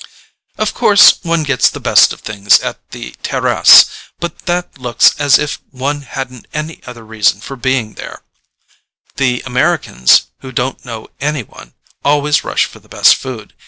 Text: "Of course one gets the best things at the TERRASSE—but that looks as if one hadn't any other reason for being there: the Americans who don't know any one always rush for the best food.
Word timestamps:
"Of 0.57 0.73
course 0.73 1.19
one 1.21 1.43
gets 1.43 1.69
the 1.69 1.79
best 1.79 2.11
things 2.15 2.59
at 2.61 2.89
the 2.89 3.11
TERRASSE—but 3.21 4.47
that 4.47 4.79
looks 4.79 5.13
as 5.19 5.37
if 5.37 5.59
one 5.69 6.01
hadn't 6.01 6.47
any 6.55 6.81
other 6.87 7.05
reason 7.05 7.39
for 7.39 7.55
being 7.55 7.93
there: 7.93 8.23
the 9.17 9.43
Americans 9.45 10.23
who 10.39 10.51
don't 10.51 10.83
know 10.83 11.07
any 11.19 11.43
one 11.43 11.75
always 12.03 12.43
rush 12.43 12.65
for 12.65 12.79
the 12.79 12.89
best 12.89 13.13
food. 13.13 13.53